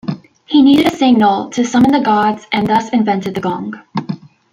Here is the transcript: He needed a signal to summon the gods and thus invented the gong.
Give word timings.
He 0.47 0.63
needed 0.63 0.87
a 0.87 0.95
signal 0.95 1.51
to 1.51 1.63
summon 1.63 1.91
the 1.91 1.99
gods 1.99 2.47
and 2.51 2.65
thus 2.65 2.89
invented 2.89 3.35
the 3.35 3.41
gong. 3.41 3.83